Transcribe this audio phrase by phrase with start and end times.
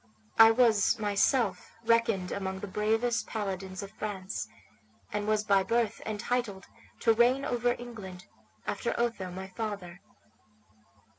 [0.39, 4.47] I was myself reckoned among the bravest paladins of France,
[5.13, 6.65] and was by birth entitled
[7.01, 8.25] to reign over England,
[8.65, 10.01] after Otho, my father.